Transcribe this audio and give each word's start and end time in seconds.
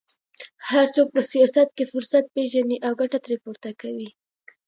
هر 0.69 0.85
څوک 0.95 1.07
په 1.15 1.21
سیاست 1.31 1.69
کې 1.77 1.89
فرصت 1.91 2.25
پېژني 2.35 2.77
او 2.85 2.93
ګټه 3.01 3.19
ترې 3.23 3.37
پورته 3.43 3.69
کوي 3.81 4.09